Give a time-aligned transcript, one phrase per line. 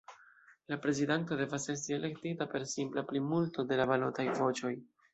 [0.71, 4.79] La prezidanto devas esti elektita per simpla plimulto de la balotaj voĉoj.